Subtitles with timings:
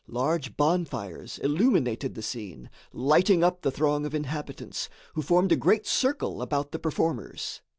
[0.07, 5.85] Large bonfires illuminated the scene, lighting up the throng of inhabitants, who formed a great
[5.85, 7.61] circle about the performers.